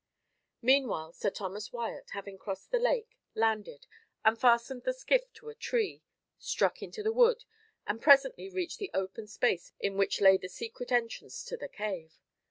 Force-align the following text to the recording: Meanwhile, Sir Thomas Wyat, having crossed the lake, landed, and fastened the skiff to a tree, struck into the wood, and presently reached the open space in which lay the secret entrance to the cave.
Meanwhile, 0.63 1.13
Sir 1.13 1.29
Thomas 1.29 1.71
Wyat, 1.71 2.09
having 2.13 2.39
crossed 2.39 2.71
the 2.71 2.79
lake, 2.79 3.19
landed, 3.35 3.85
and 4.25 4.35
fastened 4.35 4.81
the 4.81 4.95
skiff 4.95 5.31
to 5.33 5.49
a 5.49 5.53
tree, 5.53 6.01
struck 6.39 6.81
into 6.81 7.03
the 7.03 7.13
wood, 7.13 7.45
and 7.85 8.01
presently 8.01 8.49
reached 8.49 8.79
the 8.79 8.89
open 8.95 9.27
space 9.27 9.73
in 9.79 9.97
which 9.97 10.19
lay 10.19 10.37
the 10.37 10.49
secret 10.49 10.91
entrance 10.91 11.43
to 11.43 11.55
the 11.55 11.69
cave. 11.69 12.19